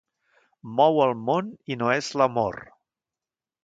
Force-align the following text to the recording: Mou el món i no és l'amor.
Mou 0.79 0.97
el 1.05 1.13
món 1.29 1.53
i 1.75 1.79
no 1.85 1.93
és 2.01 2.11
l'amor. 2.21 2.63